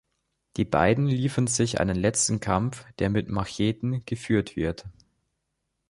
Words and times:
Die 0.57 0.65
beiden 0.65 1.05
liefern 1.05 1.45
sich 1.45 1.79
einen 1.79 1.95
letzten 1.95 2.39
Kampf, 2.39 2.85
der 2.97 3.11
mit 3.11 3.29
Macheten 3.29 4.01
geführt 4.07 4.55
wird. 4.55 4.85